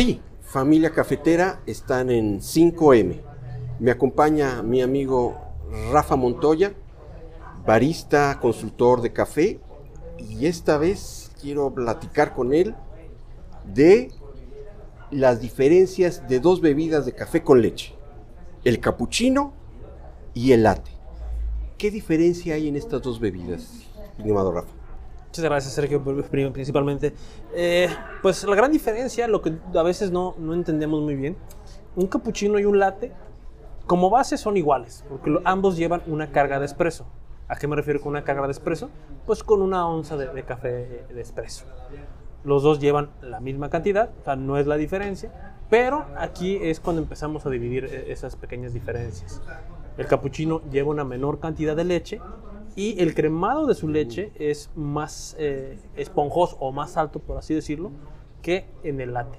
[0.00, 3.20] Sí, familia cafetera, están en 5M.
[3.80, 5.38] Me acompaña mi amigo
[5.92, 6.72] Rafa Montoya,
[7.66, 9.60] barista, consultor de café,
[10.18, 12.74] y esta vez quiero platicar con él
[13.74, 14.10] de
[15.10, 17.94] las diferencias de dos bebidas de café con leche,
[18.64, 19.52] el cappuccino
[20.32, 20.92] y el latte.
[21.76, 23.68] ¿Qué diferencia hay en estas dos bebidas,
[24.16, 24.79] estimado Rafa?
[25.30, 26.02] Muchas gracias, Sergio,
[26.52, 27.14] principalmente.
[27.54, 27.88] Eh,
[28.20, 31.36] pues la gran diferencia, lo que a veces no, no entendemos muy bien,
[31.94, 33.12] un cappuccino y un latte,
[33.86, 37.06] como base son iguales, porque ambos llevan una carga de espresso.
[37.46, 38.90] ¿A qué me refiero con una carga de espresso?
[39.24, 41.64] Pues con una onza de, café de espresso.
[42.42, 46.80] Los dos llevan la misma cantidad, o sea, no es la diferencia, pero aquí es
[46.80, 49.40] cuando empezamos a dividir eh, esas pequeñas diferencias.
[49.96, 52.20] El capuchino lleva una menor cantidad de leche
[52.76, 57.54] y el cremado de su leche es más eh, esponjoso o más alto, por así
[57.54, 57.90] decirlo,
[58.42, 59.38] que en el latte.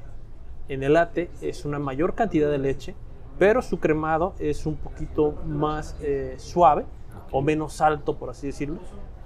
[0.68, 2.96] En el latte es una mayor cantidad de leche,
[3.40, 6.86] pero su cremado es un poquito más eh, suave
[7.32, 8.80] o menos alto, por así decirlo,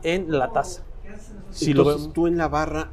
[0.03, 0.83] en la taza.
[1.49, 2.91] Si Entonces, tú en la barra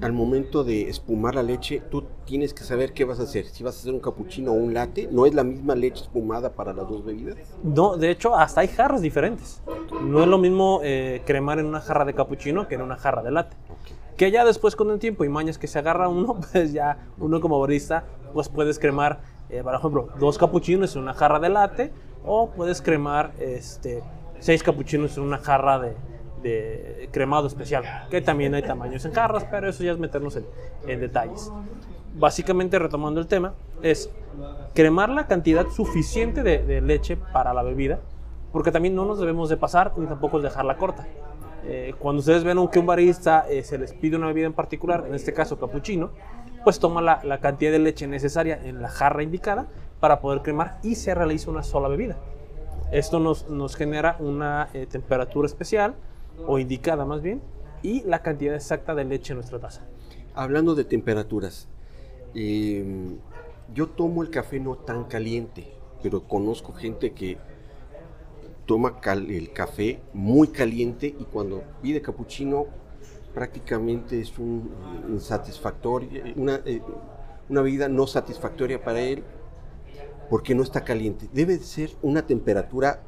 [0.00, 3.46] al momento de espumar la leche, tú tienes que saber qué vas a hacer.
[3.46, 6.52] Si vas a hacer un cappuccino o un latte, ¿no es la misma leche espumada
[6.52, 7.36] para las dos bebidas?
[7.62, 9.62] No, de hecho, hasta hay jarras diferentes.
[10.02, 13.22] No es lo mismo eh, cremar en una jarra de cappuccino que en una jarra
[13.22, 13.56] de latte.
[14.16, 17.40] Que ya después con el tiempo y mañas que se agarra uno, pues ya uno
[17.40, 21.92] como barista, pues puedes cremar, eh, por ejemplo, dos cappuccinos en una jarra de latte
[22.24, 24.02] o puedes cremar este,
[24.40, 25.96] seis cappuccinos en una jarra de,
[26.42, 30.38] de cremado especial, que también hay tamaños en jarras, pero eso ya es meternos
[30.86, 31.52] en, detalles.
[32.14, 34.10] Básicamente, retomando el tema, es
[34.74, 38.00] cremar la cantidad suficiente de, leche para la bebida,
[38.52, 41.06] porque también no nos debemos de pasar ni tampoco dejarla corta.
[41.64, 45.04] Eh, cuando ustedes ven que un barista eh, se les pide una bebida en particular,
[45.06, 46.10] en este caso capuchino,
[46.64, 49.66] pues toma la, cantidad de leche necesaria en la jarra indicada
[50.00, 52.16] para poder cremar y se realiza una sola bebida.
[52.92, 55.94] Esto nos, nos genera una eh, temperatura especial,
[56.46, 57.42] o indicada más bien,
[57.82, 59.86] y la cantidad exacta de leche en nuestra taza.
[60.34, 61.68] Hablando de temperaturas,
[62.34, 63.18] em,
[63.74, 65.72] yo tomo el café no tan caliente,
[66.02, 67.38] pero conozco gente que
[68.66, 72.66] toma el café muy caliente y cuando pide capuchino
[73.34, 74.70] prácticamente es un
[76.36, 76.82] una, eh,
[77.48, 79.24] una bebida no satisfactoria para él
[80.28, 81.28] porque no está caliente.
[81.32, 83.00] Debe ser una temperatura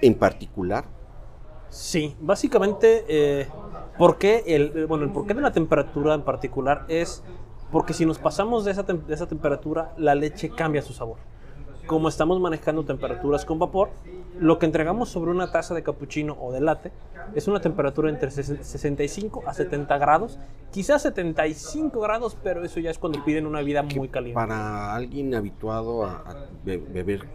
[0.00, 0.97] en particular
[1.70, 3.48] Sí, básicamente, eh,
[3.98, 7.22] ¿por qué el, bueno, el porqué de la temperatura en particular es
[7.70, 11.18] porque si nos pasamos de esa, de esa temperatura, la leche cambia su sabor.
[11.86, 13.90] Como estamos manejando temperaturas con vapor,
[14.38, 16.92] lo que entregamos sobre una taza de cappuccino o de latte
[17.34, 20.38] es una temperatura entre 65 a 70 grados,
[20.70, 24.34] quizás 75 grados, pero eso ya es cuando piden una vida muy caliente.
[24.34, 27.26] Para alguien habituado a, beber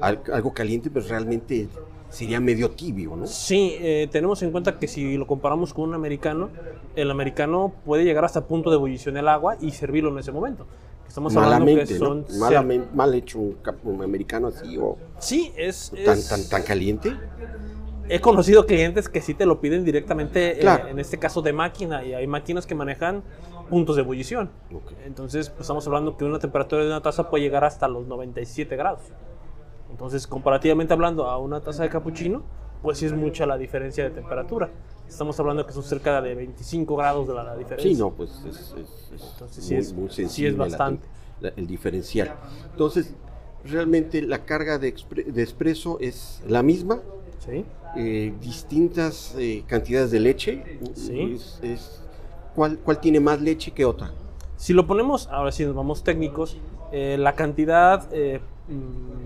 [0.00, 1.68] algo caliente, pues realmente
[2.10, 3.26] sería medio tibio, ¿no?
[3.26, 6.50] Sí, eh, tenemos en cuenta que si lo comparamos con un americano,
[6.94, 10.66] el americano puede llegar hasta punto de ebullición el agua y servirlo en ese momento.
[11.06, 12.44] Estamos Malamente, hablando que son ¿no?
[12.44, 17.16] Malamente, mal hecho un, americano así o sí es tan, tan, tan caliente.
[18.08, 22.04] He conocido clientes que sí te lo piden directamente, eh, en este caso de máquina,
[22.04, 23.24] y hay máquinas que manejan
[23.68, 24.50] puntos de ebullición.
[25.04, 28.76] Entonces, pues, estamos hablando que una temperatura de una taza puede llegar hasta los 97
[28.76, 29.02] grados.
[29.90, 32.42] Entonces, comparativamente hablando a una taza de cappuccino,
[32.82, 34.70] pues sí es mucha la diferencia de temperatura.
[35.08, 37.90] Estamos hablando que son cerca de 25 grados de la, diferencia.
[37.90, 38.74] Sí, no, pues es,
[39.32, 40.10] Entonces, sí es, muy.
[40.10, 41.06] Sí es bastante.
[41.40, 42.34] el diferencial.
[42.72, 43.14] Entonces,
[43.64, 44.94] realmente la carga de,
[45.26, 47.00] de expreso es la misma.
[47.38, 47.64] Sí.
[47.96, 50.78] Eh, distintas eh, cantidades de leche.
[50.94, 51.38] Sí.
[52.54, 54.12] ¿cuál, ¿Cuál tiene más leche que otra?
[54.56, 56.56] Si lo ponemos, ahora sí nos vamos técnicos,
[56.92, 59.25] eh, la cantidad mm,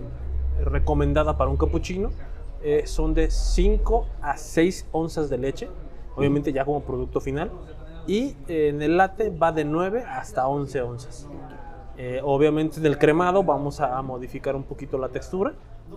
[0.64, 2.10] recomendada para un cappuccino
[2.62, 5.68] eh, son de 5 a 6 onzas de leche,
[6.14, 7.50] obviamente ya como producto final.
[8.06, 11.28] Y en el latte va de 9 hasta 11 onzas.
[11.96, 15.54] Eh, obviamente en el cremado vamos a modificar un poquito la textura,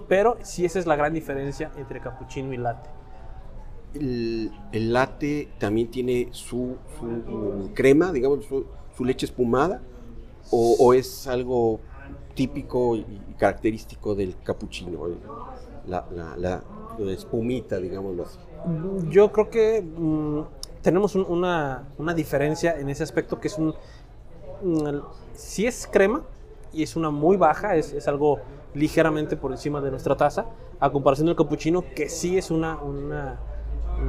[0.07, 2.89] pero sí esa es la gran diferencia entre cappuccino y latte.
[3.93, 6.77] El, latte también tiene su,
[7.73, 9.81] crema, digamos, su, leche espumada,
[10.51, 11.79] o es algo
[12.35, 13.05] típico y
[13.37, 15.07] característico del capuchino,
[15.87, 16.05] la,
[16.37, 16.63] la,
[17.11, 18.39] espumita, digámoslo así.
[19.09, 20.41] Yo creo que mm,
[20.81, 23.73] tenemos una, una, diferencia en ese aspecto que es un...
[25.33, 26.23] si es crema
[26.71, 28.39] y es una muy baja, es, es, algo
[28.73, 30.45] ligeramente por encima de nuestra taza,
[30.79, 32.79] a comparación del capuchino que sí es una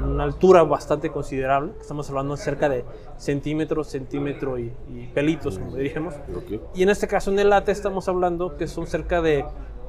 [0.02, 1.72] una altura bastante considerable.
[1.80, 2.84] Estamos hablando cerca de
[3.16, 6.14] centímetros, centímetro y, y pelitos, como diríamos.
[6.34, 6.60] Ok.
[6.74, 9.44] Y en este caso en el late estamos hablando que son cerca de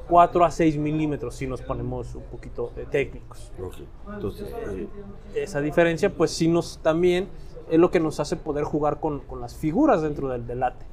[0.08, 3.52] 4 a 6 milímetros si nos ponemos un poquito eh, técnicos.
[3.62, 3.76] Ok.
[4.14, 4.88] Entonces, eh,
[5.36, 7.28] Esa diferencia pues sí nos también
[7.70, 10.86] es lo que nos hace poder jugar con, con las figuras dentro del, del late.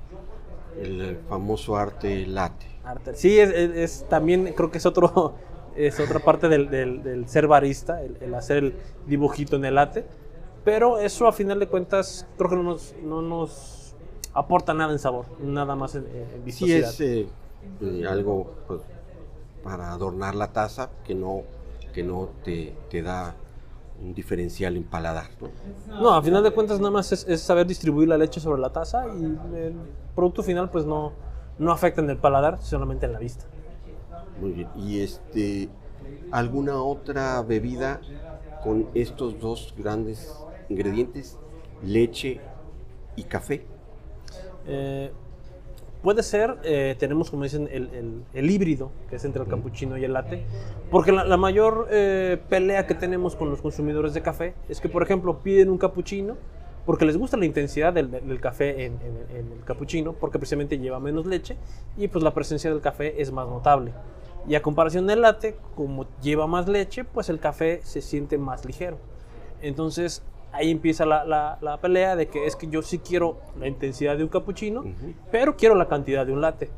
[0.81, 2.67] el, el famoso arte late.
[2.85, 3.14] Arte.
[3.14, 5.35] Sí, es, es- es- también creo que es otro
[5.77, 8.75] es otra parte del, del- del ser barista, el, el hacer el
[9.07, 10.05] dibujito en el late.
[10.65, 13.95] Pero eso a final de cuentas creo que no nos, no nos
[14.33, 16.91] aporta nada en sabor, nada más en, en Sí vistosidad.
[16.91, 17.27] es eh,
[17.81, 18.81] eh, algo pues,
[19.65, 21.43] para adornar la taza que no,
[21.93, 23.35] que no te, te da
[24.01, 25.27] un diferencial en paladar.
[25.41, 26.01] ¿no?
[26.01, 28.71] No, a final de cuentas nada más es, es saber distribuir la leche sobre la
[28.71, 29.75] taza y el
[30.15, 31.13] producto final pues no,
[31.59, 33.45] no afecta en el paladar, solamente en la vista.
[34.43, 34.69] Muy bien.
[34.75, 35.69] ¿Y este
[36.31, 38.00] alguna otra bebida
[38.65, 41.39] con estos dos grandes ingredientes,
[41.83, 42.41] leche
[43.17, 43.67] y café?
[44.67, 45.12] Eh,
[46.03, 49.97] puede ser, eh, tenemos como dicen el, el- el híbrido, que es entre el cappuccino
[49.99, 50.43] y el latte,
[50.91, 54.88] porque la, la mayor eh, pelea que tenemos con los consumidores de café es que,
[54.88, 56.37] por ejemplo, piden un cappuccino
[56.87, 60.79] porque les gusta la intensidad del, del café en, en- en el cappuccino, porque precisamente
[60.79, 61.56] lleva menos leche
[61.97, 63.93] y pues la presencia del café es más notable.
[64.49, 68.65] Y a comparación del latte, como lleva más leche, pues el café se siente más
[68.65, 68.99] ligero.
[69.61, 70.23] Entonces
[70.53, 74.17] ahí empieza la, la- la pelea de que es que yo sí quiero la intensidad
[74.17, 74.85] de un cappuccino,
[75.31, 76.71] pero quiero la cantidad de un latte.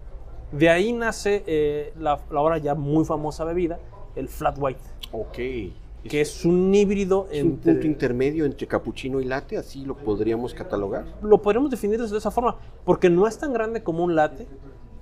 [0.53, 3.79] De ahí nace eh, la, la ahora ya muy famosa bebida,
[4.15, 5.33] el flat white, Ok.
[5.35, 10.55] que es un híbrido Es un punto intermedio entre cappuccino y latte, así lo podríamos
[10.55, 11.07] catalogar.
[11.23, 14.47] lo podríamos definir de esa forma, porque no es tan grande como un latte,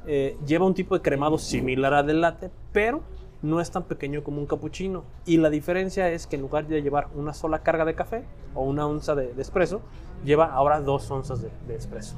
[0.07, 3.03] eh, lleva un tipo de cremado similar al del latte, pero
[3.43, 5.05] no es tan pequeño como un cappuccino.
[5.27, 8.63] Y la diferencia es que en lugar de llevar una sola carga de café o
[8.63, 9.81] una onza de, de espresso,
[10.25, 12.17] lleva ahora dos onzas de, de espresso.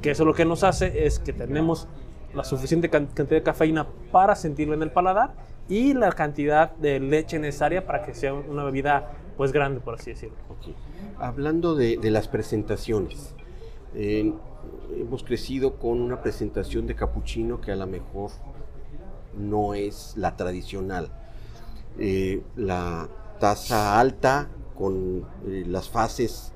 [0.00, 1.88] Que eso lo que nos hace es que tenemos
[2.34, 5.34] la suficiente can- cantidad de cafeína para sentirlo en el paladar
[5.68, 10.10] y la cantidad de leche necesaria para que sea una bebida pues grande, por así
[10.10, 10.36] decirlo.
[10.50, 10.74] Ok.
[11.18, 13.34] Hablando de, de las presentaciones,
[13.96, 18.30] hemos crecido con una presentación de capuchino que a lo mejor
[19.38, 21.10] no es la tradicional.
[21.98, 23.08] Eh, la
[23.40, 26.52] taza alta con eh, las fases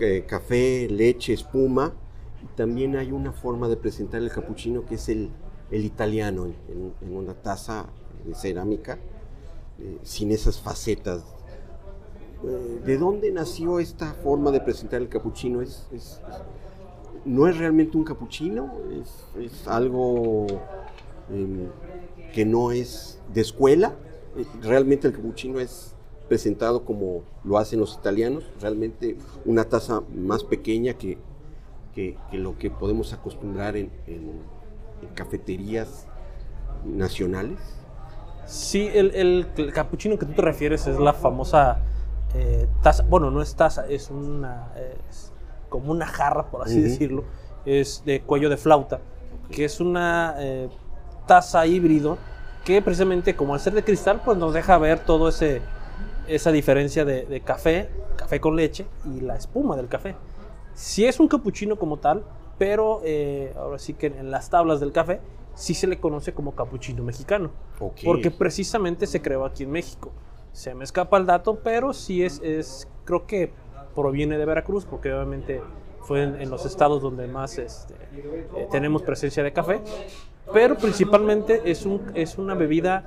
[0.00, 1.92] eh, café, leche, espuma.
[2.56, 5.30] También hay una forma de presentar el capuchino que es el,
[5.70, 7.86] italiano en, una taza
[8.24, 8.98] de cerámica
[10.02, 11.22] sin esas facetas
[12.44, 15.60] eh, ¿De dónde nació esta forma de presentar el capuchino?
[15.62, 15.88] ¿Es,
[17.24, 18.72] no es realmente un capuchino?
[18.90, 20.46] ¿Es, algo
[21.30, 21.68] em,
[22.32, 23.94] que no es de escuela?
[24.62, 25.94] ¿Realmente el capuchino es
[26.28, 28.44] presentado como lo hacen los italianos?
[28.60, 31.18] ¿Realmente una taza más pequeña que,
[31.94, 33.90] que- lo que podemos acostumbrar en
[35.14, 36.06] cafeterías
[36.84, 37.58] nacionales?
[38.46, 41.80] Sí, el, el, el capuchino que tú te refieres es la famosa
[42.34, 44.72] eh, taza, bueno, no es taza, es una,
[45.08, 45.32] es
[45.68, 47.24] como una jarra, por así decirlo,
[47.64, 49.00] es de cuello de flauta,
[49.50, 50.68] que es una eh,
[51.26, 52.18] taza híbrido
[52.64, 55.62] que precisamente como al ser de cristal, pues nos deja ver todo ese
[56.28, 60.14] esa diferencia de, de café, café con leche y la espuma del café.
[60.74, 62.22] Sí es un capuchino como tal,
[62.58, 65.20] pero eh, ahora sí que en las tablas del café
[65.54, 67.50] sí se le conoce como capuchino mexicano.
[68.04, 70.12] Porque precisamente se creó aquí en México.
[70.52, 73.52] Se me escapa el dato, pero sí es, es creo que
[73.94, 75.60] proviene de Veracruz, porque obviamente
[76.02, 77.94] fue en, en los estados donde más este,
[78.56, 79.80] eh, tenemos presencia de café.
[80.52, 83.04] Pero principalmente es, un, es una bebida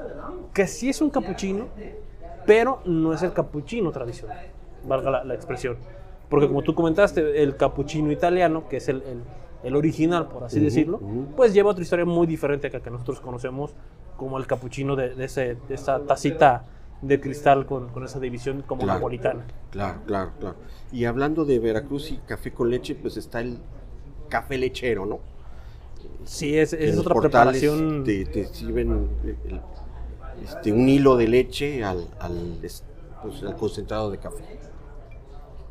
[0.54, 1.68] que sí es un capuchino,
[2.46, 4.38] pero no es el capuchino tradicional,
[4.88, 5.78] valga la, la expresión.
[6.30, 9.24] Porque como tú comentaste, el capuchino italiano, que es el, el-
[9.64, 11.00] el original, por así decirlo,
[11.36, 13.76] pues lleva otra historia muy diferente a la que nosotros conocemos
[14.18, 16.66] como el capuchino de, de ese, de esa tacita
[17.02, 19.00] de cristal con, con esa división como Claro.
[19.00, 19.46] napolitana.
[19.72, 20.56] Claro, claro, claro.
[20.92, 23.58] Y hablando de Veracruz y café con leche, pues está el
[24.30, 25.20] café lechero, ¿no?
[26.26, 28.04] Sí, es, es otra preparación.
[28.04, 29.62] Te, te sirven el- el-
[30.44, 32.84] este, un hilo de leche al, al, es-
[33.22, 34.44] pues, al concentrado de café.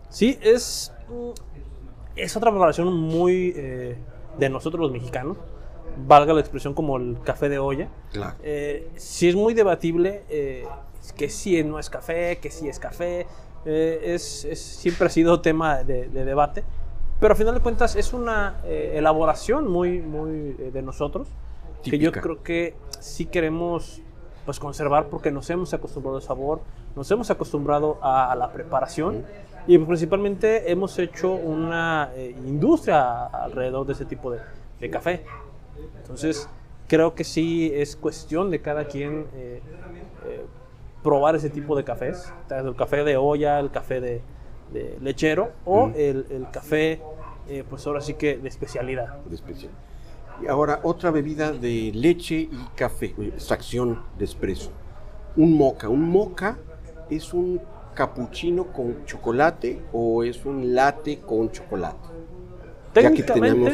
[0.08, 1.30] Sí, es, mm,
[2.16, 3.96] es otra preparación muy eh,
[4.38, 5.36] de nosotros los mexicanos,
[6.06, 7.88] valga la expresión como el café de olla.
[8.12, 8.34] Claro.
[8.42, 10.64] Eh, sí es muy debatible eh,
[11.16, 13.26] que sí no es café, que sí es café.
[13.66, 16.64] eh, es, es- siempre ha sido tema de, de debate.
[17.20, 21.28] Pero a final de cuentas es una eh, elaboración muy, muy eh, de nosotros.
[21.82, 22.20] Que yo Típica.
[22.22, 24.00] creo que sí queremos
[24.46, 26.60] pues conservar porque nos hemos acostumbrado al sabor,
[26.96, 29.24] nos hemos acostumbrado a, la preparación
[29.66, 34.40] y principalmente hemos hecho una eh, industria alrededor de ese tipo de,
[34.80, 35.24] de, café.
[36.00, 36.48] Entonces,
[36.88, 39.60] creo que sí es cuestión de cada quien eh,
[40.26, 40.46] eh,
[41.02, 44.22] probar ese tipo de cafés, el café de olla, el café de,
[44.72, 47.00] de lechero o el, el, café,
[47.68, 49.18] pues ahora sí que de especialidad.
[49.24, 49.78] De especialidad.
[50.42, 54.70] Y ahora otra bebida de leche y café, extracción de espresso.
[55.36, 55.88] Un moca.
[55.88, 56.58] Un moca
[57.10, 57.60] es un
[57.94, 62.08] capuchino con chocolate o es un latte con chocolate.
[62.94, 63.72] Ya que tenemos,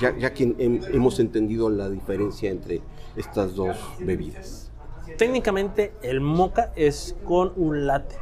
[0.00, 0.54] ya, ya que
[0.92, 2.80] hemos entendido la diferencia entre
[3.16, 4.70] estas dos bebidas.
[5.18, 8.16] Técnicamente el moca es con un latte.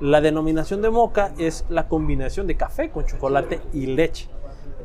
[0.00, 4.28] La denominación de moca es la combinación de café con chocolate y leche.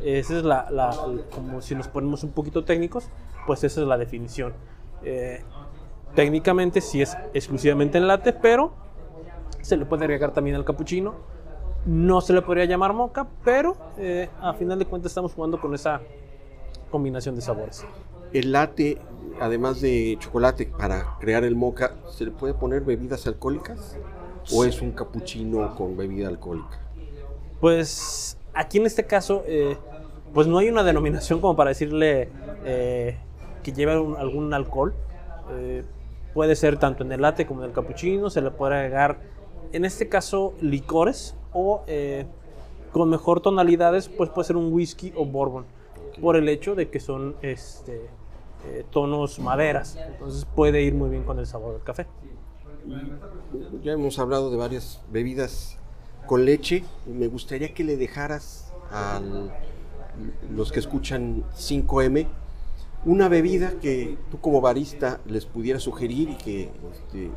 [0.03, 0.67] Esa es la,
[1.33, 3.09] como si nos ponemos un poquito técnicos,
[3.47, 4.53] pues esa es la definición.
[5.03, 5.41] Eh,
[6.13, 8.73] técnicamente sí es exclusivamente en latte, pero
[9.61, 11.15] se le puede agregar también al capuchino.
[11.85, 15.73] No se le podría llamar moca, pero eh, a final de cuentas estamos jugando con
[15.73, 16.01] esa
[16.91, 17.85] combinación de sabores.
[18.35, 18.97] El latte,
[19.39, 23.97] además de chocolate, para crear el moca, ¿se le puede poner bebidas alcohólicas?
[24.53, 26.79] ¿O es un capuchino con bebida alcohólica?
[27.61, 29.75] Pues Aquí en este caso, eh,
[30.33, 32.29] pues no hay una denominación como para decirle
[32.63, 33.17] eh,
[33.63, 34.95] que lleve algún alcohol.
[35.51, 35.83] Eh,
[36.33, 39.19] puede ser tanto en el latte como en el cappuccino, se le puede agregar,
[39.73, 41.83] en este caso, licores o
[42.93, 45.65] con mejor tonalidades, pues puede ser un whisky o bourbon,
[46.21, 48.09] por el hecho de que son este,
[48.91, 52.07] tonos maderas, entonces puede ir muy bien con el sabor del café.
[53.83, 55.79] Ya hemos hablado de varias bebidas
[56.27, 56.83] con leche.
[57.05, 59.21] Me gustaría que le dejaras a
[60.49, 62.27] los que escuchan 5M
[63.05, 67.31] una bebida que tú como barista les pudiera sugerir y que este,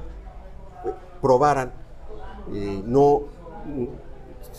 [1.21, 1.73] probaran.
[2.55, 3.25] Eh, no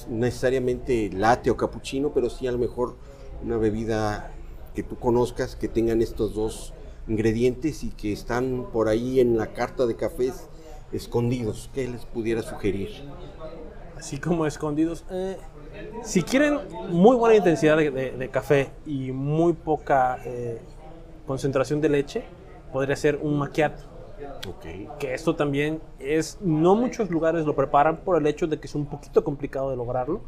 [0.08, 2.96] necesariamente latte o cappuccino, pero sí a lo mejor
[3.44, 4.32] una bebida
[4.74, 6.74] que tú conozcas, que tengan estos dos
[7.08, 10.48] ingredientes y que están por ahí en la carta de cafés
[10.92, 11.70] escondidos.
[11.74, 12.90] ¿Qué les pudiera sugerir?
[14.00, 15.06] así como escondidos.
[15.12, 15.38] Eh,
[16.04, 16.60] si quieren
[16.90, 20.60] muy buena intensidad de, café y muy poca eh,
[21.28, 22.24] concentración de leche,
[22.72, 23.84] podría ser un macchiato.
[25.00, 28.76] Que esto también es, no muchos lugares lo preparan por el hecho de que es
[28.76, 30.22] un poquito complicado de lograrlo,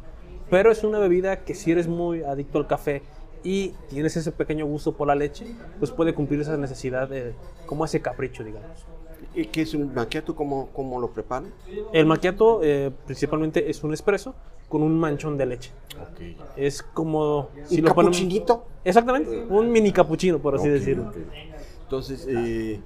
[0.48, 3.02] pero es una bebida que si eres muy adicto al café
[3.44, 5.46] y tienes ese pequeño gusto por la leche,
[5.78, 7.34] pues puede cumplir esa necesidad de,
[7.66, 8.86] como ese capricho, digamos.
[9.34, 10.34] ¿Y ¿Qué es un macchiato?
[10.34, 11.52] ¿Cómo, cómo lo preparan?
[11.92, 14.34] El macchiato eh, principalmente es un espresso
[14.68, 15.70] con un manchón de leche.
[16.12, 16.36] Okay.
[16.56, 17.48] Es como...
[17.66, 18.64] Si ¿Un capuchinito?
[18.84, 21.12] Exactamente, un mini capuchino, por así decirlo.
[21.82, 22.80] Entonces, eh,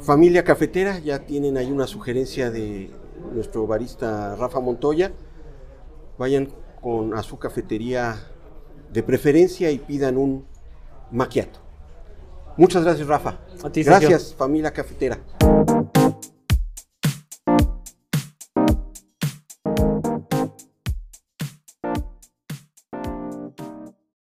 [0.00, 2.90] familia cafetera, ya tienen ahí una sugerencia de
[3.34, 5.12] nuestro barista Rafa Montoya.
[6.18, 6.48] Vayan
[6.80, 8.31] con, a su cafetería
[8.92, 10.44] de preferencia y pidan un
[11.10, 11.60] macchiato.
[12.56, 13.38] Muchas gracias, Rafa.
[13.62, 15.18] A ti, gracias, familia cafetera.